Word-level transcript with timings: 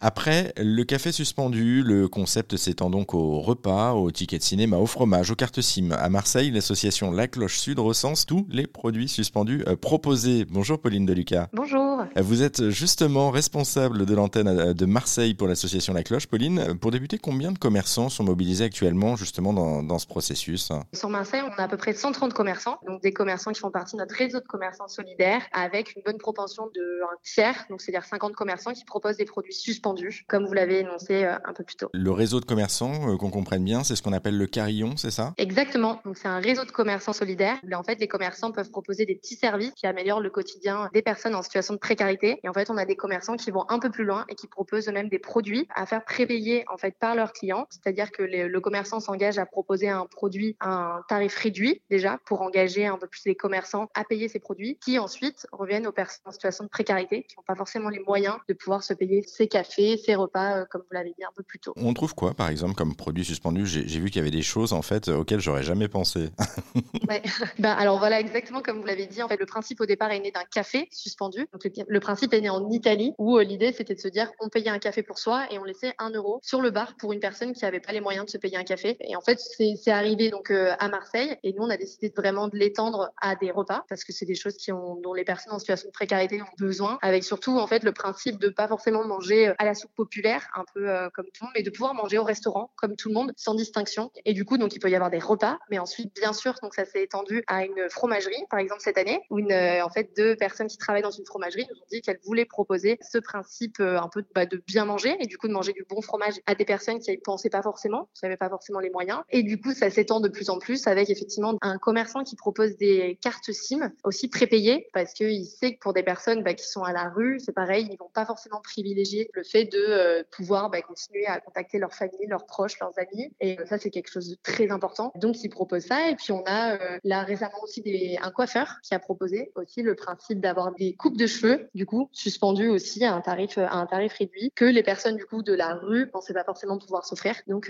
Après 0.00 0.52
le 0.56 0.84
café 0.84 1.10
suspendu, 1.10 1.82
le 1.82 2.06
concept 2.06 2.56
s'étend 2.56 2.88
donc 2.88 3.14
au 3.14 3.40
repas, 3.40 3.94
au 3.94 4.12
ticket 4.12 4.38
de 4.38 4.44
cinéma, 4.44 4.76
au 4.76 4.86
fromage, 4.86 5.32
aux 5.32 5.34
cartes 5.34 5.60
SIM. 5.60 5.90
À 5.90 6.08
Marseille, 6.08 6.52
l'association 6.52 7.10
La 7.10 7.26
Cloche 7.26 7.58
Sud 7.58 7.80
recense 7.80 8.24
tous 8.24 8.46
les 8.48 8.68
produits 8.68 9.08
suspendus 9.08 9.64
euh, 9.66 9.74
proposés. 9.74 10.44
Bonjour 10.44 10.80
Pauline 10.80 11.04
Deluca. 11.04 11.48
Bonjour. 11.52 11.87
Euh, 12.16 12.22
vous 12.22 12.42
êtes 12.42 12.70
justement 12.70 13.30
responsable 13.30 14.06
de 14.06 14.14
l'antenne 14.14 14.48
euh, 14.48 14.74
de 14.74 14.86
Marseille 14.86 15.34
pour 15.34 15.48
l'association 15.48 15.92
La 15.92 16.02
Cloche. 16.02 16.26
Pauline, 16.26 16.78
pour 16.78 16.90
débuter, 16.90 17.18
combien 17.18 17.52
de 17.52 17.58
commerçants 17.58 18.08
sont 18.08 18.24
mobilisés 18.24 18.64
actuellement 18.64 19.16
justement 19.16 19.52
dans, 19.52 19.98
ce 19.98 20.06
processus 20.06 20.70
Sur 20.92 21.08
Marseille, 21.08 21.42
on 21.44 21.60
a 21.60 21.64
à 21.64 21.68
peu 21.68 21.76
près 21.76 21.92
130 21.92 22.32
commerçants, 22.32 22.78
donc 22.86 23.02
des 23.02 23.12
commerçants 23.12 23.52
qui 23.52 23.60
font 23.60 23.70
partie 23.70 23.96
de 23.96 24.00
notre 24.00 24.14
réseau 24.14 24.38
de 24.38 24.46
commerçants 24.46 24.88
solidaires 24.88 25.42
avec 25.52 25.94
une 25.96 26.02
bonne 26.04 26.18
propension 26.18 26.66
de 26.74 27.02
un 27.02 27.16
tiers, 27.22 27.66
donc 27.70 27.80
c'est-à-dire 27.80 28.04
50 28.04 28.34
commerçants 28.34 28.72
qui 28.72 28.84
proposent 28.84 29.16
des 29.16 29.24
produits 29.24 29.54
suspendus 29.54 30.24
comme 30.26 30.46
vous 30.46 30.52
l'avez 30.52 30.80
énoncé 30.80 31.24
euh, 31.24 31.36
un 31.44 31.52
peu 31.52 31.64
plus 31.64 31.76
tôt. 31.76 31.88
Le 31.92 32.10
réseau 32.10 32.40
de 32.40 32.44
commerçants, 32.44 33.10
euh, 33.12 33.16
qu'on 33.16 33.30
comprenne 33.30 33.64
bien, 33.64 33.84
c'est 33.84 33.96
ce 33.96 34.02
qu'on 34.02 34.12
appelle 34.12 34.36
le 34.36 34.46
carillon, 34.46 34.96
c'est 34.96 35.10
ça? 35.10 35.34
Exactement. 35.38 36.00
Donc 36.04 36.16
c'est 36.16 36.28
un 36.28 36.40
réseau 36.40 36.64
de 36.64 36.70
commerçants 36.70 37.12
solidaires. 37.12 37.58
En 37.72 37.82
fait, 37.82 38.00
les 38.00 38.08
commerçants 38.08 38.52
peuvent 38.52 38.70
proposer 38.70 39.06
des 39.06 39.14
petits 39.14 39.36
services 39.36 39.72
qui 39.74 39.86
améliorent 39.86 40.20
le 40.20 40.30
quotidien 40.30 40.90
des 40.92 41.02
personnes 41.02 41.34
en 41.34 41.42
situation 41.42 41.74
de 41.74 41.78
précarité. 41.88 42.38
Et 42.44 42.48
en 42.50 42.52
fait, 42.52 42.68
on 42.68 42.76
a 42.76 42.84
des 42.84 42.96
commerçants 42.96 43.36
qui 43.36 43.50
vont 43.50 43.64
un 43.70 43.78
peu 43.78 43.88
plus 43.88 44.04
loin 44.04 44.26
et 44.28 44.34
qui 44.34 44.46
proposent 44.46 44.88
eux-mêmes 44.88 45.08
des 45.08 45.18
produits 45.18 45.66
à 45.74 45.86
faire 45.86 46.04
prépayer 46.04 46.64
en 46.68 46.76
fait 46.76 46.94
par 46.98 47.14
leurs 47.14 47.32
clients. 47.32 47.66
C'est-à-dire 47.70 48.10
que 48.10 48.22
le 48.22 48.60
commerçant 48.60 49.00
s'engage 49.00 49.38
à 49.38 49.46
proposer 49.46 49.88
un 49.88 50.04
produit 50.04 50.54
à 50.60 50.68
un 50.68 51.02
tarif 51.08 51.34
réduit 51.36 51.80
déjà 51.88 52.18
pour 52.26 52.42
engager 52.42 52.86
un 52.86 52.98
peu 52.98 53.06
plus 53.06 53.22
les 53.24 53.34
commerçants 53.34 53.88
à 53.94 54.04
payer 54.04 54.28
ces 54.28 54.38
produits, 54.38 54.76
qui 54.84 54.98
ensuite 54.98 55.46
reviennent 55.50 55.86
aux 55.86 55.92
personnes 55.92 56.24
en 56.26 56.32
situation 56.32 56.64
de 56.64 56.68
précarité 56.68 57.22
qui 57.22 57.36
n'ont 57.36 57.42
pas 57.46 57.54
forcément 57.54 57.88
les 57.88 58.00
moyens 58.00 58.36
de 58.48 58.54
pouvoir 58.54 58.82
se 58.82 58.92
payer 58.92 59.22
ces 59.22 59.48
cafés 59.48 59.96
ces 59.96 60.14
repas, 60.14 60.58
euh, 60.58 60.64
comme 60.70 60.82
vous 60.82 60.94
l'avez 60.94 61.14
dit 61.16 61.24
un 61.24 61.32
peu 61.34 61.42
plus 61.42 61.58
tôt. 61.58 61.72
On 61.76 61.94
trouve 61.94 62.14
quoi, 62.14 62.34
par 62.34 62.48
exemple, 62.48 62.74
comme 62.74 62.94
produit 62.94 63.24
suspendu? 63.24 63.66
J'ai 63.66 64.00
vu 64.00 64.10
qu'il 64.10 64.16
y 64.16 64.20
avait 64.20 64.30
des 64.30 64.42
choses, 64.42 64.72
en 64.72 64.82
fait, 64.82 65.08
auxquelles 65.08 65.40
j'aurais 65.40 65.62
jamais 65.62 65.88
pensé. 65.88 66.30
ouais. 67.08 67.22
ben, 67.58 67.72
alors 67.72 67.98
voilà, 67.98 68.20
exactement 68.20 68.60
comme 68.60 68.80
vous 68.80 68.86
l'avez 68.86 69.06
dit, 69.06 69.22
en 69.22 69.28
fait, 69.28 69.38
le 69.38 69.46
principe 69.46 69.80
au 69.80 69.86
départ 69.86 70.10
est 70.10 70.20
né 70.20 70.30
d'un 70.30 70.44
café 70.50 70.88
suspendu. 70.90 71.46
Donc, 71.52 71.64
le, 71.64 71.70
principe 72.00 72.32
est 72.34 72.40
né 72.40 72.50
en 72.50 72.68
Italie, 72.70 73.14
où 73.18 73.38
euh, 73.38 73.42
l'idée 73.42 73.72
c'était 73.72 73.94
de 73.94 74.00
se 74.00 74.08
dire 74.08 74.30
on 74.40 74.48
payait 74.48 74.70
un 74.70 74.78
café 74.78 75.02
pour 75.02 75.18
soi 75.18 75.46
et 75.50 75.58
on 75.58 75.64
laissait 75.64 75.94
un 75.98 76.10
euro 76.10 76.40
sur 76.42 76.60
le 76.60 76.70
bar 76.70 76.96
pour 76.96 77.12
une 77.12 77.20
personne 77.20 77.52
qui 77.52 77.64
n'avait 77.64 77.80
pas 77.80 77.92
les 77.92 78.00
moyens 78.00 78.26
de 78.26 78.30
se 78.30 78.38
payer 78.38 78.56
un 78.56 78.64
café. 78.64 78.96
Et 79.00 79.16
en 79.16 79.20
fait, 79.20 79.38
c'est 79.38 79.90
arrivé 79.90 80.30
donc 80.30 80.50
euh, 80.50 80.74
à 80.78 80.88
Marseille 80.88 81.36
et 81.42 81.52
nous 81.52 81.64
on 81.64 81.70
a 81.70 81.76
décidé 81.76 82.12
vraiment 82.16 82.48
de 82.48 82.56
l'étendre 82.56 83.10
à 83.20 83.36
des 83.36 83.50
repas 83.50 83.84
parce 83.88 84.04
que 84.04 84.12
c'est 84.12 84.26
des 84.26 84.34
choses 84.34 84.56
qui 84.56 84.72
ont, 84.72 84.96
dont 84.96 85.14
les 85.14 85.24
personnes 85.24 85.52
en 85.52 85.58
situation 85.58 85.88
de 85.88 85.92
précarité 85.92 86.40
ont 86.42 86.46
besoin, 86.58 86.98
avec 87.02 87.24
surtout 87.24 87.58
en 87.58 87.66
fait 87.66 87.82
le 87.84 87.92
principe 87.92 88.38
de 88.38 88.48
pas 88.48 88.68
forcément 88.68 89.04
manger 89.04 89.52
à 89.58 89.64
la 89.64 89.74
soupe 89.74 89.94
populaire, 89.94 90.48
un 90.54 90.64
peu 90.74 90.88
euh, 90.88 91.08
comme 91.10 91.26
tout 91.26 91.42
le 91.42 91.46
monde, 91.46 91.52
mais 91.56 91.62
de 91.62 91.70
pouvoir 91.70 91.94
manger 91.94 92.18
au 92.18 92.24
restaurant 92.24 92.70
comme 92.76 92.96
tout 92.96 93.08
le 93.08 93.14
monde, 93.14 93.32
sans 93.36 93.54
distinction. 93.54 94.10
Et 94.24 94.32
du 94.32 94.44
coup, 94.44 94.58
donc 94.58 94.74
il 94.74 94.80
peut 94.80 94.90
y 94.90 94.94
avoir 94.94 95.10
des 95.10 95.18
repas, 95.18 95.58
mais 95.70 95.78
ensuite, 95.78 96.14
bien 96.14 96.32
sûr, 96.32 96.54
donc 96.62 96.74
ça 96.74 96.84
s'est 96.84 97.02
étendu 97.02 97.44
à 97.46 97.64
une 97.64 97.88
fromagerie, 97.90 98.44
par 98.50 98.60
exemple 98.60 98.80
cette 98.82 98.98
année, 98.98 99.20
où 99.30 99.38
une, 99.38 99.52
euh, 99.52 99.84
en 99.84 99.90
fait 99.90 100.10
deux 100.16 100.36
personnes 100.36 100.68
qui 100.68 100.78
travaillent 100.78 101.02
dans 101.02 101.10
une 101.10 101.26
fromagerie 101.26 101.66
nous 101.70 101.76
ont 101.76 101.86
dit 101.90 102.00
qu'elles 102.00 102.20
voulaient 102.24 102.44
proposer 102.44 102.98
ce 103.00 103.18
principe 103.18 103.80
euh, 103.80 104.00
un 104.00 104.08
peu 104.08 104.24
bah, 104.34 104.46
de 104.46 104.62
bien 104.66 104.84
manger 104.84 105.16
et 105.20 105.26
du 105.26 105.38
coup 105.38 105.48
de 105.48 105.52
manger 105.52 105.72
du 105.72 105.84
bon 105.88 106.00
fromage 106.00 106.34
à 106.46 106.54
des 106.54 106.64
personnes 106.64 106.98
qui 106.98 107.10
ne 107.10 107.16
pensaient 107.16 107.50
pas 107.50 107.62
forcément, 107.62 108.08
qui 108.14 108.24
n'avaient 108.24 108.36
pas 108.36 108.48
forcément 108.48 108.80
les 108.80 108.90
moyens. 108.90 109.20
Et 109.30 109.42
du 109.42 109.60
coup, 109.60 109.72
ça 109.72 109.90
s'étend 109.90 110.20
de 110.20 110.28
plus 110.28 110.50
en 110.50 110.58
plus 110.58 110.86
avec 110.86 111.10
effectivement 111.10 111.56
un 111.62 111.78
commerçant 111.78 112.24
qui 112.24 112.36
propose 112.36 112.76
des 112.76 113.18
cartes 113.20 113.52
SIM 113.52 113.92
aussi 114.04 114.28
prépayées 114.28 114.88
parce 114.92 115.12
qu'il 115.12 115.44
sait 115.46 115.74
que 115.74 115.78
pour 115.80 115.92
des 115.92 116.02
personnes 116.02 116.42
bah, 116.42 116.54
qui 116.54 116.66
sont 116.66 116.82
à 116.82 116.92
la 116.92 117.08
rue, 117.08 117.40
c'est 117.40 117.52
pareil, 117.52 117.88
ils 117.90 117.98
vont 117.98 118.10
pas 118.12 118.26
forcément 118.26 118.60
privilégier 118.60 119.30
le 119.34 119.42
fait 119.42 119.64
de 119.64 119.78
euh, 119.78 120.22
pouvoir 120.30 120.70
bah, 120.70 120.82
continuer 120.82 121.26
à 121.26 121.40
contacter 121.40 121.78
leur 121.78 121.94
famille, 121.94 122.26
leurs 122.28 122.46
proches, 122.46 122.78
leurs 122.80 122.98
amis. 122.98 123.32
Et 123.40 123.58
euh, 123.58 123.66
ça, 123.66 123.78
c'est 123.78 123.90
quelque 123.90 124.10
chose 124.10 124.28
de 124.28 124.36
très 124.42 124.70
important. 124.70 125.12
Donc, 125.16 125.42
ils 125.42 125.48
proposent 125.48 125.86
ça. 125.86 126.10
Et 126.10 126.16
puis, 126.16 126.32
on 126.32 126.42
a 126.46 126.78
là 127.04 127.22
récemment 127.22 127.62
aussi 127.62 127.82
un 128.20 128.30
coiffeur 128.30 128.76
qui 128.82 128.94
a 128.94 128.98
proposé 128.98 129.50
aussi 129.54 129.82
le 129.82 129.94
principe 129.94 130.40
d'avoir 130.40 130.74
des 130.74 130.94
coupes 130.94 131.16
de 131.16 131.26
cheveux, 131.26 131.57
du 131.74 131.86
coup, 131.86 132.08
suspendues 132.12 132.68
aussi 132.68 133.04
à 133.04 133.14
un 133.14 133.20
tarif, 133.20 133.58
à 133.58 133.76
un 133.76 133.86
tarif 133.86 134.14
réduit 134.14 134.52
que 134.54 134.64
les 134.64 134.82
personnes, 134.82 135.16
du 135.16 135.24
coup, 135.24 135.42
de 135.42 135.52
la 135.52 135.74
rue 135.74 136.08
pensaient 136.08 136.34
pas 136.34 136.44
forcément 136.44 136.78
pouvoir 136.78 137.04
s'offrir. 137.04 137.34
Donc, 137.46 137.66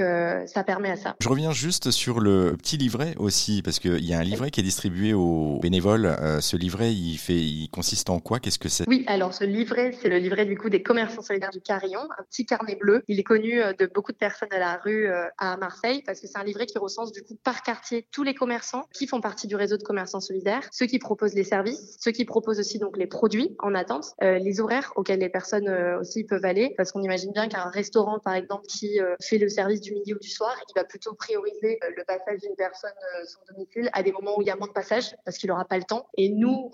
ça 0.46 0.64
permet 0.64 0.90
à 0.90 0.96
ça. 0.96 1.16
Je 1.20 1.28
reviens 1.28 1.52
juste 1.52 1.90
sur 1.90 2.20
le 2.20 2.56
petit 2.56 2.76
livret 2.76 3.14
aussi, 3.18 3.62
parce 3.62 3.78
qu'il 3.78 4.04
y 4.04 4.14
a 4.14 4.18
un 4.18 4.22
livret 4.22 4.50
qui 4.50 4.60
est 4.60 4.64
distribué 4.64 5.14
aux 5.14 5.58
bénévoles. 5.60 6.16
ce 6.40 6.56
livret, 6.56 6.92
il, 6.92 7.16
fait, 7.16 7.34
il 7.34 7.68
consiste 7.70 8.10
en 8.10 8.20
quoi? 8.20 8.40
Qu'est-ce 8.40 8.58
que 8.58 8.68
c'est? 8.68 8.88
Oui, 8.88 9.04
alors 9.06 9.34
ce 9.34 9.44
livret, 9.44 9.92
c'est 10.00 10.08
le 10.08 10.18
livret 10.18 10.44
du 10.44 10.56
coup 10.56 10.68
des 10.68 10.82
commerçants 10.82 11.22
solidaires 11.22 11.50
du 11.50 11.60
Carillon, 11.60 12.00
un 12.18 12.22
petit 12.24 12.46
carnet 12.46 12.76
bleu. 12.76 13.02
Il 13.08 13.18
est 13.18 13.24
connu 13.24 13.60
euh, 13.60 13.72
de 13.72 13.86
beaucoup 13.86 14.12
de 14.12 14.16
personnes 14.16 14.52
à 14.52 14.58
la 14.58 14.76
rue 14.76 15.06
euh, 15.06 15.26
à 15.38 15.56
Marseille 15.56 16.02
parce 16.04 16.20
que 16.20 16.26
c'est 16.26 16.38
un 16.38 16.44
livret 16.44 16.66
qui 16.66 16.78
recense 16.78 17.12
du 17.12 17.22
coup 17.22 17.36
par 17.42 17.62
quartier 17.62 18.06
tous 18.12 18.22
les 18.22 18.34
commerçants 18.34 18.86
qui 18.92 19.06
font 19.06 19.20
partie 19.20 19.46
du 19.46 19.56
réseau 19.56 19.76
de 19.76 19.82
commerçants 19.82 20.20
solidaires, 20.20 20.68
ceux 20.72 20.86
qui 20.86 20.98
proposent 20.98 21.34
les 21.34 21.44
services, 21.44 21.96
ceux 22.00 22.12
qui 22.12 22.24
proposent 22.24 22.58
aussi 22.58 22.78
donc 22.78 22.96
les 22.96 23.06
produits 23.06 23.56
en 23.58 23.74
euh, 24.22 24.38
les 24.38 24.60
horaires 24.60 24.92
auxquels 24.96 25.20
les 25.20 25.28
personnes 25.28 25.68
aussi 26.00 26.24
peuvent 26.24 26.44
aller 26.44 26.74
parce 26.76 26.92
qu'on 26.92 27.02
imagine 27.02 27.32
bien 27.32 27.48
qu'un 27.48 27.68
restaurant 27.70 28.18
par 28.18 28.34
exemple 28.34 28.66
qui 28.66 28.98
fait 29.20 29.38
le 29.38 29.48
service 29.48 29.80
du 29.80 29.92
midi 29.92 30.14
ou 30.14 30.18
du 30.18 30.28
soir, 30.28 30.54
il 30.68 30.72
va 30.78 30.84
plutôt 30.84 31.14
prioriser 31.14 31.78
le 31.96 32.04
passage 32.04 32.40
d'une 32.40 32.54
personne 32.56 32.90
son 33.26 33.40
domicile 33.52 33.90
à 33.92 34.02
des 34.02 34.12
moments 34.12 34.38
où 34.38 34.42
il 34.42 34.48
y 34.48 34.50
a 34.50 34.56
moins 34.56 34.68
de 34.68 34.72
passage 34.72 35.14
parce 35.24 35.38
qu'il 35.38 35.48
n'aura 35.48 35.64
pas 35.64 35.78
le 35.78 35.84
temps. 35.84 36.08
Et 36.16 36.28
nous, 36.28 36.70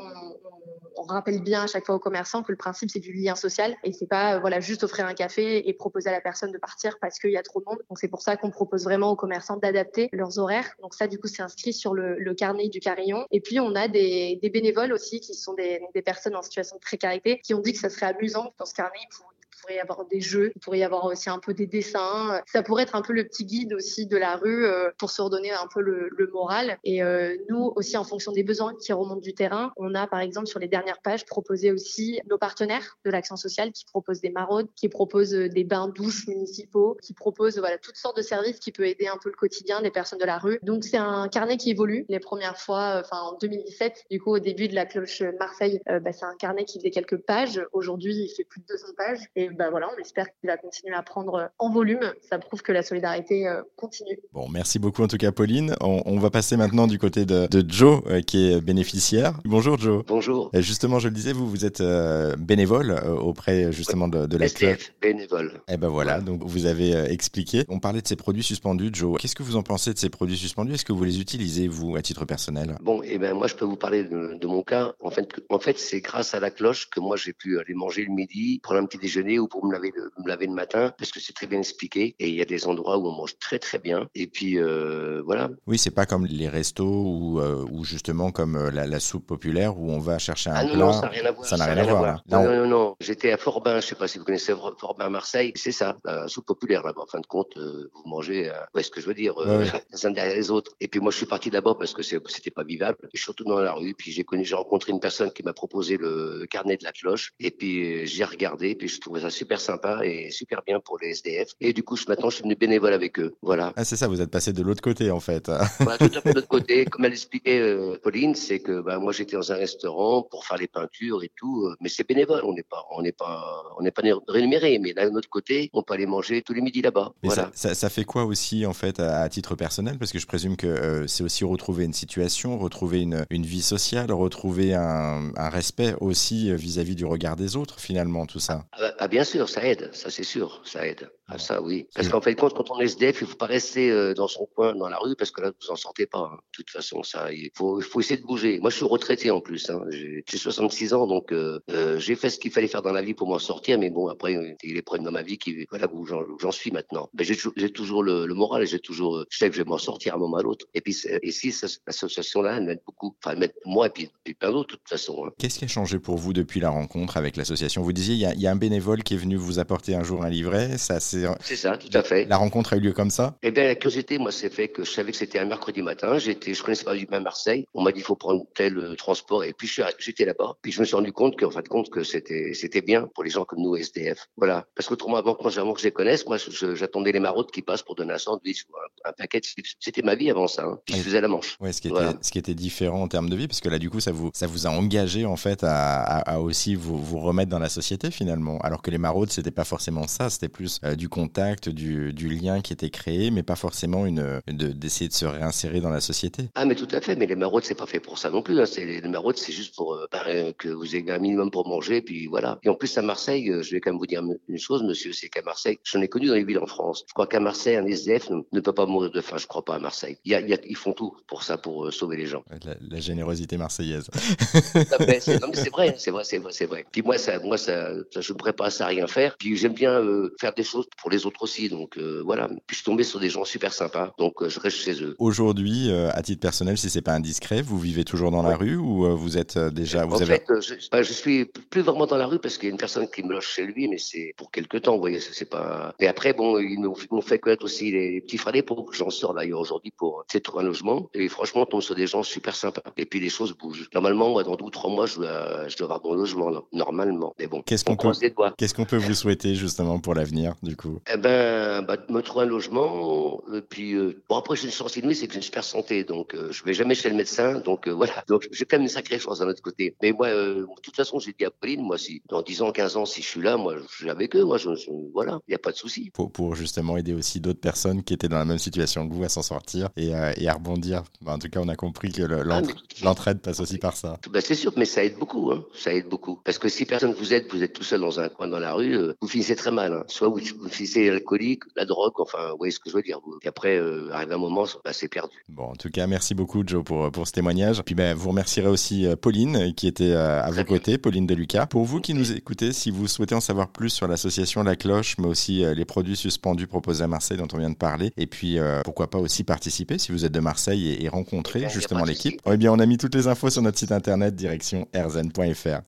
on, 0.96 1.02
rappelle 1.04 1.42
bien 1.42 1.62
à 1.62 1.66
chaque 1.66 1.84
fois 1.84 1.94
aux 1.94 2.00
commerçants 2.00 2.42
que 2.42 2.50
le 2.50 2.56
principe 2.56 2.90
c'est 2.90 2.98
du 2.98 3.12
lien 3.12 3.34
social 3.36 3.76
et 3.84 3.92
c'est 3.92 4.06
pas 4.06 4.38
voilà 4.38 4.58
juste 4.58 4.82
offrir 4.84 5.06
un 5.06 5.14
café 5.14 5.68
et 5.68 5.72
proposer 5.74 6.08
à 6.08 6.12
la 6.12 6.20
personne 6.20 6.50
de 6.50 6.58
partir 6.58 6.98
parce 7.00 7.18
qu'il 7.18 7.30
y 7.30 7.36
a 7.36 7.42
trop 7.42 7.60
de 7.60 7.64
monde. 7.66 7.78
Donc 7.88 7.98
c'est 7.98 8.08
pour 8.08 8.22
ça 8.22 8.36
qu'on 8.36 8.50
propose 8.50 8.84
vraiment 8.84 9.10
aux 9.10 9.16
commerçants 9.16 9.56
d'adapter 9.56 10.08
leurs 10.12 10.38
horaires. 10.38 10.74
Donc 10.82 10.94
ça 10.94 11.06
du 11.06 11.18
coup 11.18 11.28
c'est 11.28 11.42
inscrit 11.42 11.72
sur 11.72 11.94
le, 11.94 12.34
carnet 12.34 12.68
du 12.68 12.80
carillon. 12.80 13.26
Et 13.30 13.40
puis 13.40 13.60
on 13.60 13.74
a 13.74 13.86
des, 13.86 14.38
des 14.42 14.50
bénévoles 14.50 14.92
aussi 14.92 15.20
qui 15.20 15.34
sont 15.34 15.54
des, 15.54 15.80
des, 15.94 16.02
personnes 16.02 16.34
en 16.34 16.42
situation 16.42 16.76
de 16.76 16.83
précarité 16.84 17.40
qui 17.40 17.54
ont 17.54 17.60
dit 17.60 17.72
que 17.72 17.78
ça 17.78 17.90
serait 17.90 18.06
amusant 18.06 18.54
dans 18.58 18.66
ce 18.66 18.74
carnet 18.74 19.00
pour 19.10 19.33
pourrait 19.64 19.76
y 19.76 19.80
avoir 19.80 20.04
des 20.04 20.20
jeux, 20.20 20.52
il 20.54 20.60
pourrait 20.60 20.78
y 20.78 20.84
avoir 20.84 21.04
aussi 21.06 21.30
un 21.30 21.38
peu 21.38 21.54
des 21.54 21.66
dessins. 21.66 22.42
Ça 22.46 22.62
pourrait 22.62 22.82
être 22.82 22.94
un 22.94 23.02
peu 23.02 23.12
le 23.12 23.24
petit 23.24 23.44
guide 23.44 23.72
aussi 23.72 24.06
de 24.06 24.16
la 24.16 24.36
rue 24.36 24.66
euh, 24.66 24.90
pour 24.98 25.10
se 25.10 25.22
redonner 25.22 25.52
un 25.52 25.66
peu 25.72 25.80
le, 25.80 26.10
moral. 26.32 26.78
Et 26.84 27.02
euh, 27.02 27.36
nous 27.48 27.72
aussi, 27.76 27.96
en 27.96 28.04
fonction 28.04 28.32
des 28.32 28.42
besoins 28.42 28.74
qui 28.74 28.92
remontent 28.92 29.20
du 29.20 29.34
terrain, 29.34 29.72
on 29.76 29.94
a 29.94 30.06
par 30.06 30.20
exemple 30.20 30.46
sur 30.46 30.58
les 30.58 30.68
dernières 30.68 31.00
pages 31.00 31.24
proposé 31.24 31.70
aussi 31.70 32.20
nos 32.28 32.38
partenaires 32.38 32.98
de 33.04 33.10
l'action 33.10 33.36
sociale 33.36 33.72
qui 33.72 33.84
proposent 33.84 34.20
des 34.20 34.30
maraudes, 34.30 34.68
qui 34.74 34.88
proposent 34.88 35.34
euh, 35.34 35.48
des 35.48 35.64
bains 35.64 35.88
douches 35.88 36.26
municipaux, 36.26 36.96
qui 37.02 37.14
proposent 37.14 37.58
voilà 37.58 37.78
toutes 37.78 37.96
sortes 37.96 38.16
de 38.16 38.22
services 38.22 38.58
qui 38.58 38.72
peuvent 38.72 38.86
aider 38.86 39.06
un 39.06 39.18
peu 39.22 39.28
le 39.28 39.36
quotidien 39.36 39.80
des 39.80 39.90
personnes 39.90 40.18
de 40.18 40.24
la 40.24 40.38
rue. 40.38 40.58
Donc 40.62 40.84
c'est 40.84 40.96
un 40.96 41.28
carnet 41.28 41.56
qui 41.56 41.70
évolue. 41.70 42.04
Les 42.08 42.20
premières 42.20 42.58
fois, 42.58 43.00
enfin 43.00 43.20
en 43.20 43.36
2017, 43.38 44.06
du 44.10 44.20
coup 44.20 44.30
au 44.30 44.38
début 44.40 44.68
de 44.68 44.74
la 44.74 44.86
cloche 44.86 45.22
Marseille, 45.38 45.80
bah, 45.86 46.12
c'est 46.12 46.24
un 46.24 46.36
carnet 46.36 46.64
qui 46.64 46.78
faisait 46.78 46.90
quelques 46.90 47.18
pages. 47.18 47.60
Aujourd'hui, 47.72 48.14
il 48.14 48.28
fait 48.28 48.44
plus 48.44 48.60
de 48.60 48.66
200 48.66 48.86
pages. 48.96 49.20
Bah, 49.56 49.70
voilà, 49.70 49.88
on 49.94 50.00
espère 50.00 50.26
qu'il 50.26 50.48
va 50.48 50.56
continuer 50.56 50.94
à 50.94 51.02
prendre 51.02 51.50
en 51.58 51.70
volume. 51.70 52.12
Ça 52.28 52.38
prouve 52.38 52.62
que 52.62 52.72
la 52.72 52.82
solidarité 52.82 53.46
euh, 53.46 53.62
continue. 53.76 54.18
Bon, 54.32 54.48
merci 54.48 54.78
beaucoup 54.78 55.02
en 55.02 55.08
tout 55.08 55.16
cas, 55.16 55.32
Pauline. 55.32 55.74
On, 55.80 56.18
va 56.18 56.30
passer 56.30 56.56
maintenant 56.56 56.86
du 56.86 56.98
côté 56.98 57.24
de, 57.24 57.48
Joe, 57.68 58.02
euh, 58.06 58.20
qui 58.20 58.50
est 58.50 58.60
bénéficiaire. 58.60 59.34
Bonjour, 59.44 59.78
Joe. 59.78 60.04
Bonjour. 60.06 60.50
justement, 60.54 60.98
je 60.98 61.08
le 61.08 61.14
disais, 61.14 61.32
vous, 61.32 61.48
vous 61.48 61.64
êtes 61.64 61.80
euh, 61.80 62.36
bénévole 62.36 62.92
auprès 63.20 63.72
justement 63.72 64.08
de, 64.08 64.26
de 64.26 64.36
la 64.36 64.48
STF, 64.48 64.92
bénévole. 65.00 65.52
Et 65.68 65.74
eh 65.74 65.76
ben 65.76 65.88
voilà, 65.88 66.20
donc 66.20 66.42
vous 66.44 66.66
avez 66.66 66.92
expliqué. 67.12 67.64
On 67.68 67.78
parlait 67.78 68.00
de 68.00 68.08
ces 68.08 68.16
produits 68.16 68.42
suspendus, 68.42 68.90
Joe. 68.92 69.18
Qu'est-ce 69.20 69.34
que 69.34 69.42
vous 69.42 69.56
en 69.56 69.62
pensez 69.62 69.92
de 69.92 69.98
ces 69.98 70.10
produits 70.10 70.36
suspendus? 70.36 70.74
Est-ce 70.74 70.84
que 70.84 70.92
vous 70.92 71.04
les 71.04 71.20
utilisez, 71.20 71.68
vous, 71.68 71.96
à 71.96 72.02
titre 72.02 72.24
personnel? 72.24 72.76
Bon, 72.80 73.02
et 73.02 73.12
eh 73.12 73.18
ben 73.18 73.34
moi, 73.34 73.46
je 73.46 73.54
peux 73.54 73.64
vous 73.64 73.76
parler 73.76 74.04
de, 74.04 74.46
mon 74.46 74.62
cas. 74.62 74.94
En 75.00 75.10
fait, 75.10 75.28
en 75.48 75.58
fait 75.58 75.78
c'est 75.78 76.00
grâce 76.00 76.34
à 76.34 76.40
la 76.40 76.50
cloche 76.50 76.88
que 76.90 77.00
moi, 77.00 77.16
j'ai 77.16 77.32
pu 77.32 77.58
aller 77.58 77.74
manger 77.74 78.04
le 78.04 78.14
midi, 78.14 78.60
prendre 78.62 78.80
un 78.80 78.86
petit 78.86 78.98
déjeuner 78.98 79.38
pour 79.48 79.64
me 79.64 79.72
laver, 79.72 79.92
le, 79.94 80.10
me 80.22 80.28
laver 80.28 80.46
le 80.46 80.52
matin, 80.52 80.92
parce 80.98 81.10
que 81.10 81.20
c'est 81.20 81.32
très 81.32 81.46
bien 81.46 81.58
expliqué. 81.58 82.14
Et 82.18 82.28
il 82.28 82.34
y 82.34 82.42
a 82.42 82.44
des 82.44 82.66
endroits 82.66 82.98
où 82.98 83.06
on 83.06 83.12
mange 83.12 83.38
très 83.38 83.58
très 83.58 83.78
bien. 83.78 84.08
Et 84.14 84.26
puis 84.26 84.58
euh, 84.58 85.22
voilà. 85.24 85.50
Oui, 85.66 85.78
c'est 85.78 85.90
pas 85.90 86.06
comme 86.06 86.26
les 86.26 86.48
restos 86.48 86.84
ou, 86.84 87.40
euh, 87.40 87.64
ou 87.72 87.84
justement 87.84 88.30
comme 88.30 88.56
euh, 88.56 88.70
la, 88.70 89.00
soupe 89.00 89.26
populaire 89.26 89.78
où 89.78 89.90
on 89.90 89.98
va 89.98 90.18
chercher 90.18 90.50
un 90.50 90.54
ah, 90.54 90.64
non, 90.64 90.76
Non, 90.76 90.92
ça 90.92 91.02
n'a 91.02 91.08
rien 91.08 91.26
à 91.26 91.32
voir. 91.32 91.46
Ça 91.46 91.56
n'a 91.56 91.64
rien, 91.66 91.78
à 91.78 91.94
voir. 91.94 92.22
Non, 92.30 92.44
non, 92.44 92.66
non, 92.66 92.96
J'étais 93.00 93.32
à 93.32 93.36
Forbin, 93.36 93.80
je 93.80 93.86
sais 93.86 93.94
pas 93.94 94.08
si 94.08 94.18
vous 94.18 94.24
connaissez 94.24 94.54
Forbin 94.78 95.06
à 95.06 95.10
Marseille. 95.10 95.52
C'est 95.56 95.72
ça, 95.72 95.96
la 96.04 96.28
soupe 96.28 96.46
populaire 96.46 96.82
là-bas. 96.84 97.02
En 97.02 97.06
fin 97.06 97.20
de 97.20 97.26
compte, 97.26 97.56
vous 97.56 98.08
mangez, 98.08 98.50
ouais, 98.74 98.82
ce 98.82 98.90
que 98.90 99.00
je 99.00 99.06
veux 99.06 99.14
dire, 99.14 99.34
les 99.92 100.06
uns 100.06 100.10
derrière 100.10 100.36
les 100.36 100.50
autres. 100.50 100.72
Et 100.80 100.88
puis 100.88 101.00
moi, 101.00 101.10
je 101.10 101.18
suis 101.18 101.26
parti 101.26 101.50
d'abord 101.50 101.78
parce 101.78 101.92
que 101.92 102.02
c'était 102.02 102.50
pas 102.50 102.64
vivable. 102.64 102.98
Et 103.12 103.18
surtout 103.18 103.44
dans 103.44 103.60
la 103.60 103.72
rue. 103.72 103.94
Puis 103.94 104.12
j'ai 104.12 104.24
connu, 104.24 104.44
j'ai 104.44 104.54
rencontré 104.54 104.92
une 104.92 105.00
personne 105.00 105.30
qui 105.32 105.42
m'a 105.42 105.52
proposé 105.52 105.96
le 105.96 106.46
carnet 106.50 106.76
de 106.76 106.84
la 106.84 106.92
cloche. 106.92 107.32
Et 107.40 107.50
puis 107.50 108.06
j'ai 108.06 108.24
regardé, 108.24 108.74
puis 108.74 108.88
je 108.88 109.00
trouvais 109.00 109.20
ça 109.20 109.30
super 109.34 109.60
sympa 109.60 110.00
et 110.04 110.30
super 110.30 110.62
bien 110.66 110.80
pour 110.80 110.98
les 110.98 111.10
SDF. 111.10 111.50
Et 111.60 111.72
du 111.72 111.82
coup, 111.82 111.96
maintenant, 112.08 112.30
je 112.30 112.36
suis 112.36 112.42
venu 112.42 112.54
bénévole 112.54 112.92
avec 112.92 113.18
eux. 113.18 113.34
Voilà. 113.42 113.72
Ah, 113.76 113.84
c'est 113.84 113.96
ça, 113.96 114.08
vous 114.08 114.20
êtes 114.20 114.30
passé 114.30 114.52
de 114.52 114.62
l'autre 114.62 114.82
côté, 114.82 115.10
en 115.10 115.20
fait. 115.20 115.50
voilà, 115.80 115.98
tout 115.98 116.10
à 116.14 116.20
fait 116.20 116.30
de 116.30 116.34
l'autre 116.36 116.48
côté. 116.48 116.84
Comme 116.86 117.04
elle 117.04 117.12
expliquait, 117.12 117.60
euh, 117.60 117.98
Pauline, 118.02 118.34
c'est 118.34 118.60
que 118.60 118.80
bah, 118.80 118.98
moi, 118.98 119.12
j'étais 119.12 119.36
dans 119.36 119.52
un 119.52 119.56
restaurant 119.56 120.22
pour 120.22 120.46
faire 120.46 120.56
les 120.56 120.68
peintures 120.68 121.22
et 121.22 121.30
tout, 121.36 121.66
euh, 121.66 121.76
mais 121.80 121.88
c'est 121.88 122.06
bénévole. 122.06 122.42
On 122.44 122.54
n'est 122.54 122.62
pas, 122.62 122.86
on 122.90 123.02
n'est 123.02 123.12
pas, 123.12 123.64
on 123.78 123.82
n'est 123.82 123.90
pas 123.90 124.02
rémunéré. 124.28 124.78
Mais 124.78 124.94
d'un 124.94 125.14
autre 125.14 125.28
côté, 125.28 125.70
on 125.72 125.82
peut 125.82 125.94
aller 125.94 126.06
manger 126.06 126.42
tous 126.42 126.54
les 126.54 126.60
midis 126.60 126.82
là-bas. 126.82 127.12
Voilà. 127.22 127.50
Ça, 127.54 127.74
ça, 127.74 127.90
fait 127.90 128.04
quoi 128.04 128.24
aussi, 128.24 128.66
en 128.66 128.72
fait, 128.72 129.00
à, 129.00 129.28
titre 129.28 129.54
personnel? 129.54 129.98
Parce 129.98 130.12
que 130.12 130.18
je 130.18 130.26
présume 130.26 130.56
que 130.56 130.66
euh, 130.66 131.06
c'est 131.06 131.24
aussi 131.24 131.44
retrouver 131.44 131.84
une 131.84 131.92
situation, 131.92 132.58
retrouver 132.58 133.00
une, 133.00 133.26
une 133.30 133.44
vie 133.44 133.62
sociale, 133.62 134.12
retrouver 134.12 134.74
un, 134.74 135.32
un 135.36 135.48
respect 135.48 135.94
aussi 136.00 136.54
vis-à-vis 136.54 136.94
du 136.94 137.04
regard 137.04 137.36
des 137.36 137.56
autres, 137.56 137.80
finalement, 137.80 138.26
tout 138.26 138.40
ça. 138.40 138.64
Ah, 138.72 138.78
bah, 138.80 138.94
ah 138.98 139.08
bien 139.24 139.32
sûr, 139.32 139.48
ça 139.48 139.64
aide. 139.66 139.88
Ça, 139.94 140.10
c'est 140.10 140.22
sûr, 140.22 140.60
ça 140.64 140.86
aide. 140.86 141.10
Ah, 141.26 141.38
ça, 141.38 141.62
oui. 141.62 141.86
Parce 141.94 142.08
qu'en 142.08 142.20
fait, 142.20 142.34
quand 142.34 142.70
on 142.70 142.80
est 142.80 142.84
SDF, 142.84 143.22
il 143.22 143.26
faut 143.26 143.36
pas 143.36 143.46
rester 143.46 143.90
euh, 143.90 144.12
dans 144.12 144.28
son 144.28 144.46
coin, 144.54 144.74
dans 144.74 144.88
la 144.88 144.98
rue, 144.98 145.16
parce 145.16 145.30
que 145.30 145.40
là, 145.40 145.52
vous 145.58 145.70
en 145.70 145.76
sortez 145.76 146.06
pas. 146.06 146.18
Hein. 146.18 146.36
De 146.36 146.52
toute 146.52 146.68
façon, 146.68 147.02
ça, 147.02 147.32
il 147.32 147.50
faut, 147.54 147.80
essayer 147.98 148.20
de 148.20 148.26
bouger. 148.26 148.58
Moi, 148.60 148.68
je 148.68 148.76
suis 148.76 148.84
retraité 148.84 149.30
en 149.30 149.40
plus. 149.40 149.70
Hein. 149.70 149.82
J'ai 149.90 150.22
66 150.26 150.92
ans, 150.92 151.06
donc 151.06 151.32
euh, 151.32 151.60
euh, 151.70 151.98
j'ai 151.98 152.14
fait 152.14 152.28
ce 152.28 152.38
qu'il 152.38 152.50
fallait 152.50 152.68
faire 152.68 152.82
dans 152.82 152.92
la 152.92 153.00
vie 153.00 153.14
pour 153.14 153.28
m'en 153.28 153.38
sortir. 153.38 153.78
Mais 153.78 153.88
bon, 153.88 154.08
après, 154.08 154.34
il 154.34 154.68
y 154.68 154.72
a 154.72 154.74
les 154.74 154.82
problèmes 154.82 155.06
dans 155.06 155.12
ma 155.12 155.22
vie 155.22 155.38
qui, 155.38 155.66
voilà, 155.70 155.88
où 155.90 156.04
j'en 156.06 156.52
suis 156.52 156.70
maintenant. 156.70 157.08
Mais 157.14 157.24
j'ai 157.24 157.70
toujours 157.70 158.02
le, 158.02 158.26
le, 158.26 158.34
moral 158.34 158.62
et 158.62 158.66
j'ai 158.66 158.80
toujours, 158.80 159.24
je 159.30 159.38
sais 159.38 159.48
que 159.48 159.56
je 159.56 159.62
vais 159.62 159.68
m'en 159.68 159.78
sortir 159.78 160.12
à 160.12 160.16
un 160.16 160.20
moment 160.20 160.36
à 160.36 160.42
l'autre. 160.42 160.66
Et 160.74 160.82
puis, 160.82 160.94
ici, 161.22 161.54
l'association-là, 161.86 162.58
elle 162.58 162.64
m'aide 162.64 162.82
beaucoup. 162.84 163.16
Enfin, 163.22 163.32
elle 163.32 163.38
m'aide 163.38 163.54
moi 163.64 163.86
et 163.86 163.90
puis, 163.90 164.10
plein 164.34 164.52
d'autres, 164.52 164.74
de 164.74 164.78
toute 164.78 164.88
façon. 164.88 165.24
Hein. 165.24 165.30
Qu'est-ce 165.38 165.58
qui 165.58 165.64
a 165.64 165.68
changé 165.68 165.98
pour 165.98 166.18
vous 166.18 166.34
depuis 166.34 166.60
la 166.60 166.68
rencontre 166.68 167.16
avec 167.16 167.36
l'association? 167.36 167.82
Vous 167.82 167.94
disiez, 167.94 168.14
il 168.14 168.38
y, 168.38 168.42
y, 168.42 168.46
a 168.46 168.50
un 168.50 168.56
bénévole 168.56 169.02
qui 169.02 169.14
est 169.14 169.18
venu 169.18 169.36
vous 169.36 169.58
apporter 169.58 169.94
un 169.94 170.02
jour 170.02 170.22
un 170.22 170.28
livret. 170.28 170.76
Ça, 170.76 171.00
c'est 171.40 171.56
ça, 171.56 171.76
tout 171.76 171.96
à 171.96 172.02
fait. 172.02 172.24
La 172.26 172.36
rencontre 172.36 172.72
a 172.72 172.76
eu 172.76 172.80
lieu 172.80 172.92
comme 172.92 173.10
ça 173.10 173.36
Eh 173.42 173.50
bien, 173.50 173.64
la 173.64 173.74
curiosité, 173.74 174.18
moi, 174.18 174.32
c'est 174.32 174.52
fait 174.52 174.68
que 174.68 174.84
je 174.84 174.90
savais 174.90 175.12
que 175.12 175.18
c'était 175.18 175.38
un 175.38 175.44
mercredi 175.44 175.82
matin. 175.82 176.18
J'étais, 176.18 176.54
je 176.54 176.62
connaissais 176.62 176.84
pas 176.84 176.94
du 176.94 177.06
bien 177.06 177.20
Marseille. 177.20 177.66
On 177.74 177.82
m'a 177.82 177.92
dit, 177.92 178.00
il 178.00 178.04
faut 178.04 178.16
prendre 178.16 178.44
tel 178.54 178.78
euh, 178.78 178.94
transport. 178.94 179.44
Et 179.44 179.52
puis, 179.52 179.70
j'étais 179.98 180.24
là-bas. 180.24 180.56
Puis, 180.62 180.72
je 180.72 180.80
me 180.80 180.84
suis 180.84 180.96
rendu 180.96 181.12
compte 181.12 181.38
qu'en 181.38 181.50
fin 181.50 181.62
de 181.62 181.68
compte, 181.68 181.90
que 181.90 182.02
c'était, 182.04 182.52
c'était 182.54 182.82
bien 182.82 183.08
pour 183.14 183.24
les 183.24 183.30
gens 183.30 183.44
comme 183.44 183.60
nous, 183.60 183.76
SDF. 183.76 184.28
Voilà. 184.36 184.66
Parce 184.74 184.88
qu'autrement, 184.88 185.16
avant, 185.16 185.34
que 185.34 185.50
je 185.50 185.84
les 185.84 185.92
connaisse, 185.92 186.26
moi, 186.26 186.36
j'attendais 186.74 187.12
les 187.12 187.20
maraudes 187.20 187.50
qui 187.50 187.62
passent 187.62 187.82
pour 187.82 187.94
donner 187.94 188.14
un 188.14 188.18
sandwich 188.18 188.64
ou 188.70 188.76
un, 189.04 189.12
paquet 189.12 189.40
de 189.40 189.44
chips. 189.44 189.74
C'était 189.80 190.02
ma 190.02 190.14
vie 190.14 190.30
avant 190.30 190.46
ça. 190.46 190.64
Hein. 190.64 190.78
Puis, 190.86 190.96
je 190.96 191.02
faisais 191.02 191.20
la 191.20 191.28
manche. 191.28 191.56
Ouais, 191.60 191.72
ce 191.72 191.80
qui, 191.80 191.88
était, 191.88 192.16
ce 192.20 192.30
qui 192.30 192.38
était 192.38 192.54
différent 192.54 193.02
en 193.02 193.08
termes 193.08 193.28
de 193.28 193.36
vie, 193.36 193.48
parce 193.48 193.60
que 193.60 193.68
là, 193.68 193.78
du 193.78 193.90
coup, 193.90 194.00
ça 194.00 194.12
vous, 194.12 194.30
ça 194.34 194.46
vous 194.46 194.66
a 194.66 194.70
engagé, 194.70 195.24
en 195.24 195.36
fait, 195.36 195.62
à, 195.62 196.02
à, 196.02 196.38
aussi 196.38 196.74
vous, 196.74 196.98
vous 196.98 197.20
remettre 197.20 197.50
dans 197.50 197.58
la 197.58 197.68
société, 197.68 198.10
finalement. 198.10 198.58
Alors 198.58 198.82
que 198.82 198.90
les 198.90 198.98
maraudes, 198.98 199.30
c'était 199.30 199.50
pas 199.50 199.64
forcément 199.64 200.06
ça. 200.06 200.30
C'était 200.30 200.48
plus 200.48 200.80
euh, 200.84 200.94
du 200.94 201.03
contact, 201.08 201.68
du, 201.68 202.12
du 202.12 202.28
lien 202.28 202.60
qui 202.60 202.72
était 202.72 202.90
créé, 202.90 203.30
mais 203.30 203.42
pas 203.42 203.56
forcément 203.56 204.06
une 204.06 204.40
d'essayer 204.46 205.08
de, 205.08 205.14
se 205.14 205.26
réinsérer 205.26 205.80
dans 205.80 205.90
la 205.90 206.00
société. 206.00 206.48
Ah, 206.54 206.64
mais 206.64 206.74
tout 206.74 206.88
à 206.92 207.00
fait. 207.00 207.16
Mais 207.16 207.26
les 207.26 207.36
maraudes, 207.36 207.64
c'est 207.64 207.74
pas 207.74 207.86
fait 207.86 208.00
pour 208.00 208.18
ça 208.18 208.30
non 208.30 208.42
plus. 208.42 208.60
Hein. 208.60 208.64
Les 208.76 209.00
maraudes, 209.02 209.36
c'est 209.36 209.52
juste 209.52 209.74
pour 209.74 209.94
euh, 209.94 210.06
bah, 210.10 210.24
que 210.58 210.68
vous 210.68 210.96
ayez 210.96 211.10
un 211.10 211.18
minimum 211.18 211.50
pour 211.50 211.68
manger, 211.68 212.02
puis 212.02 212.26
voilà. 212.26 212.58
Et 212.62 212.68
en 212.68 212.74
plus 212.74 212.96
à 212.98 213.02
Marseille, 213.02 213.50
euh, 213.50 213.62
je 213.62 213.72
vais 213.72 213.80
quand 213.80 213.90
même 213.90 213.98
vous 213.98 214.06
dire 214.06 214.22
une 214.48 214.58
chose, 214.58 214.82
monsieur, 214.82 215.12
c'est 215.12 215.28
qu'à 215.28 215.42
Marseille, 215.42 215.78
j'en 215.84 216.00
ai 216.00 216.08
connu 216.08 216.28
dans 216.28 216.34
les 216.34 216.44
villes 216.44 216.58
en 216.58 216.66
France. 216.66 217.04
Je 217.08 217.12
crois 217.12 217.26
qu'à 217.26 217.40
Marseille, 217.40 217.76
un 217.76 217.86
SDF 217.86 218.30
ne, 218.30 218.60
peut 218.60 218.72
pas 218.72 218.86
mourir 218.86 219.10
de 219.10 219.20
faim. 219.20 219.36
Je 219.38 219.46
crois 219.46 219.64
pas 219.64 219.76
à 219.76 219.78
Marseille. 219.78 220.16
Il 220.24 220.32
y 220.32 220.34
a, 220.34 220.40
ils 220.40 220.76
font 220.76 220.92
tout 220.92 221.16
pour 221.26 221.42
ça, 221.42 221.58
pour 221.58 221.86
euh, 221.86 221.90
sauver 221.90 222.16
les 222.16 222.26
gens. 222.26 222.44
La, 222.90 223.00
générosité 223.00 223.56
marseillaise. 223.56 224.08
non, 224.74 225.06
mais 225.06 225.20
c'est 225.20 225.70
vrai, 225.70 225.94
c'est 225.98 226.10
vrai, 226.10 226.24
c'est 226.24 226.38
vrai, 226.38 226.52
c'est 226.52 226.66
vrai. 226.66 226.86
Puis 226.90 227.02
moi, 227.02 227.18
ça, 227.18 227.38
moi, 227.40 227.58
ça, 227.58 227.90
ça 228.12 228.20
je 228.20 228.32
pas 228.32 228.70
ça 228.70 228.84
à 228.84 228.88
rien 228.88 229.06
faire. 229.06 229.36
Puis 229.38 229.56
j'aime 229.56 229.74
bien 229.74 230.02
faire 230.40 230.54
des 230.54 230.62
choses 230.62 230.86
pour 230.96 231.10
les 231.10 231.26
autres 231.26 231.42
aussi. 231.42 231.68
Donc 231.68 231.98
voilà. 231.98 232.48
Puis 232.66 232.76
je 232.78 232.84
tombé 232.84 233.02
sur 233.02 233.18
des 233.18 233.30
gens 233.30 233.44
super 233.44 233.72
sympas, 233.72 234.14
donc 234.18 234.42
euh, 234.42 234.48
je 234.48 234.60
reste 234.60 234.76
chez 234.76 235.02
eux. 235.02 235.16
Aujourd'hui, 235.18 235.90
euh, 235.90 236.10
à 236.12 236.22
titre 236.22 236.40
personnel, 236.40 236.78
si 236.78 236.90
c'est 236.90 237.02
pas 237.02 237.14
indiscret, 237.14 237.62
vous 237.62 237.78
vivez 237.78 238.04
toujours 238.04 238.30
dans 238.30 238.42
la 238.42 238.56
rue 238.56 238.76
ou 238.76 239.06
euh, 239.06 239.14
vous 239.14 239.38
êtes 239.38 239.58
déjà 239.58 240.04
vous 240.04 240.16
En 240.16 240.18
fait, 240.18 240.44
je, 240.60 240.74
bah, 240.92 241.02
je, 241.02 241.12
suis 241.12 241.46
plus 241.46 241.80
vraiment 241.80 242.06
dans 242.06 242.16
la 242.16 242.26
rue 242.26 242.38
parce 242.38 242.58
qu'il 242.58 242.68
y 242.68 242.70
a 242.70 242.72
une 242.72 242.78
personne 242.78 243.08
qui 243.08 243.22
me 243.22 243.32
loge 243.32 243.48
chez 243.48 243.66
lui, 243.66 243.88
mais 243.88 243.98
c'est 243.98 244.34
pour 244.36 244.50
quelque 244.50 244.76
temps, 244.76 244.94
vous 244.94 245.00
voyez, 245.00 245.20
c'est 245.20 245.48
pas. 245.48 245.94
Et 245.98 246.06
après, 246.06 246.32
bon, 246.32 246.58
ils 246.58 246.78
m'ont 246.78 247.22
fait 247.22 247.38
connaître 247.38 247.64
aussi 247.64 247.90
les, 247.90 248.20
petits 248.20 248.38
frères 248.38 248.54
pour 248.64 248.84
que 248.84 248.94
j'en 248.94 249.10
sors 249.10 249.34
d'ailleurs 249.34 249.60
aujourd'hui 249.60 249.92
pour 249.96 250.24
trouver 250.42 250.62
un 250.62 250.66
logement. 250.66 251.08
Et 251.14 251.28
franchement, 251.28 251.62
on 251.62 251.66
tombe 251.66 251.82
sur 251.82 251.94
des 251.94 252.06
gens 252.06 252.22
super 252.22 252.54
sympas. 252.54 252.82
Et 252.96 253.06
puis 253.06 253.18
les 253.20 253.30
choses 253.30 253.56
bougent. 253.56 253.88
Normalement, 253.94 254.30
moi, 254.30 254.44
dans 254.44 254.56
deux 254.56 254.66
ou 254.66 254.70
trois 254.70 254.90
mois, 254.90 255.06
je 255.06 255.16
dois, 255.16 255.68
je 255.68 255.76
dois 255.76 255.86
avoir 255.86 256.04
mon 256.04 256.14
logement, 256.14 256.50
normalement. 256.72 257.34
Mais 257.38 257.46
bon, 257.46 257.62
qu'est-ce 257.62 257.84
qu'on 257.84 257.96
peut, 257.96 258.12
qu'est-ce 258.58 258.74
qu'on 258.74 258.84
peut 258.84 258.96
vous 258.96 259.14
souhaiter 259.14 259.54
justement 259.54 259.98
pour 259.98 260.14
l'avenir, 260.14 260.54
du 260.62 260.76
coup? 260.76 260.83
Eh 261.12 261.16
ben, 261.16 261.82
bah, 261.82 261.96
me 262.08 262.20
trouver 262.20 262.44
un 262.44 262.48
logement, 262.48 263.42
et 263.52 263.60
puis, 263.60 263.94
euh, 263.94 264.20
bon, 264.28 264.36
après, 264.36 264.56
j'ai 264.56 264.66
une 264.66 264.72
chance 264.72 264.96
inouïe, 264.96 265.14
c'est 265.14 265.26
que 265.26 265.32
j'ai 265.32 265.38
une 265.38 265.42
super 265.42 265.64
santé, 265.64 266.04
donc 266.04 266.34
euh, 266.34 266.50
je 266.50 266.64
vais 266.64 266.74
jamais 266.74 266.94
chez 266.94 267.08
le 267.10 267.16
médecin, 267.16 267.60
donc 267.60 267.88
euh, 267.88 267.90
voilà. 267.94 268.24
Donc, 268.28 268.48
j'ai 268.50 268.64
quand 268.64 268.76
même 268.76 268.82
une 268.82 268.88
sacrée 268.88 269.18
chance 269.18 269.38
d'un 269.38 269.48
autre 269.48 269.62
côté. 269.62 269.94
Mais 270.02 270.12
moi, 270.12 270.30
de 270.30 270.66
toute 270.82 270.96
façon, 270.96 271.18
j'ai 271.18 271.32
dit 271.32 271.44
à 271.44 271.50
Pauline, 271.50 271.82
moi, 271.82 271.98
si 271.98 272.22
dans 272.28 272.42
10 272.42 272.62
ans, 272.62 272.72
15 272.72 272.96
ans, 272.96 273.06
si 273.06 273.22
je 273.22 273.26
suis 273.26 273.42
là, 273.42 273.56
moi, 273.56 273.76
je 273.76 273.96
suis 273.96 274.10
avec 274.10 274.34
eux, 274.36 274.44
moi, 274.44 274.58
je, 274.58 274.70
voilà, 275.12 275.38
il 275.48 275.50
n'y 275.50 275.54
a 275.54 275.58
pas 275.58 275.72
de 275.72 275.76
souci. 275.76 276.10
Pour, 276.12 276.30
pour 276.30 276.54
justement 276.54 276.96
aider 276.96 277.14
aussi 277.14 277.40
d'autres 277.40 277.60
personnes 277.60 278.02
qui 278.02 278.14
étaient 278.14 278.28
dans 278.28 278.38
la 278.38 278.44
même 278.44 278.58
situation 278.58 279.08
que 279.08 279.14
vous 279.14 279.24
à 279.24 279.28
s'en 279.28 279.42
sortir 279.42 279.88
et, 279.96 280.08
et 280.36 280.48
à 280.48 280.54
rebondir. 280.54 281.02
en 281.26 281.38
tout 281.38 281.48
cas, 281.48 281.60
on 281.62 281.68
a 281.68 281.76
compris 281.76 282.12
que 282.12 282.22
ah, 282.22 282.62
l'entraide 283.02 283.40
passe 283.40 283.60
aussi 283.60 283.78
par 283.78 283.96
ça. 283.96 284.18
Ben, 284.30 284.40
c'est 284.40 284.54
sûr, 284.54 284.72
mais 284.76 284.84
ça 284.84 285.04
aide 285.04 285.18
beaucoup, 285.18 285.50
hein. 285.52 285.64
ça 285.74 285.92
aide 285.92 286.08
beaucoup. 286.08 286.40
Parce 286.44 286.58
que 286.58 286.68
si 286.68 286.84
personne 286.84 287.12
vous 287.12 287.32
aide, 287.32 287.46
vous 287.50 287.62
êtes 287.62 287.72
tout 287.72 287.84
seul 287.84 288.00
dans 288.00 288.20
un 288.20 288.28
coin 288.28 288.48
dans 288.48 288.58
la 288.58 288.72
rue, 288.72 288.98
vous 289.20 289.28
finissez 289.28 289.56
très 289.56 289.70
mal. 289.70 289.92
Hein. 289.92 290.04
Soit 290.08 290.28
vous, 290.28 290.40
vous 290.58 290.68
finissez 290.74 291.08
alcoolique, 291.08 291.62
la 291.76 291.84
drogue, 291.84 292.12
enfin, 292.18 292.50
vous 292.50 292.58
voyez 292.58 292.72
ce 292.72 292.80
que 292.80 292.90
je 292.90 292.96
veux 292.96 293.02
dire. 293.02 293.20
Et 293.42 293.48
après, 293.48 293.76
euh, 293.76 294.10
arrive 294.12 294.32
un 294.32 294.38
moment, 294.38 294.64
bah, 294.84 294.92
c'est 294.92 295.08
perdu. 295.08 295.34
Bon, 295.48 295.64
en 295.64 295.76
tout 295.76 295.90
cas, 295.90 296.06
merci 296.06 296.34
beaucoup, 296.34 296.62
Joe, 296.66 296.84
pour, 296.84 297.10
pour 297.10 297.26
ce 297.26 297.32
témoignage. 297.32 297.82
Puis, 297.82 297.94
ben, 297.94 298.14
vous 298.14 298.30
remercierez 298.30 298.68
aussi 298.68 299.06
euh, 299.06 299.16
Pauline, 299.16 299.72
qui 299.74 299.86
était 299.86 300.12
euh, 300.12 300.42
à 300.42 300.50
vos 300.50 300.64
côtés, 300.64 300.98
Pauline 300.98 301.26
de 301.26 301.34
Lucas. 301.34 301.66
Pour 301.66 301.84
vous 301.84 302.00
qui 302.00 302.14
nous 302.14 302.32
écoutez, 302.32 302.72
si 302.72 302.90
vous 302.90 303.08
souhaitez 303.08 303.34
en 303.34 303.40
savoir 303.40 303.68
plus 303.68 303.90
sur 303.90 304.08
l'association 304.08 304.62
La 304.62 304.76
Cloche, 304.76 305.16
mais 305.18 305.26
aussi 305.26 305.64
les 305.74 305.84
produits 305.84 306.16
suspendus 306.16 306.66
proposés 306.66 307.04
à 307.04 307.08
Marseille 307.08 307.38
dont 307.38 307.48
on 307.52 307.58
vient 307.58 307.70
de 307.70 307.76
parler, 307.76 308.12
et 308.16 308.26
puis 308.26 308.58
pourquoi 308.84 309.08
pas 309.08 309.18
aussi 309.18 309.44
participer 309.44 309.98
si 309.98 310.12
vous 310.12 310.24
êtes 310.24 310.32
de 310.32 310.40
Marseille 310.40 310.96
et, 311.00 311.08
rencontrer 311.08 311.64
eh 311.66 311.68
justement 311.68 312.04
l'équipe, 312.04 312.40
eh 312.50 312.56
bien, 312.56 312.72
on 312.72 312.78
a 312.78 312.86
mis 312.86 312.98
toutes 312.98 313.14
les 313.14 313.28
infos 313.28 313.50
sur 313.50 313.62
notre 313.62 313.78
site 313.78 313.92
internet 313.92 314.34
direction 314.34 314.88
rzn.fr. 314.94 315.80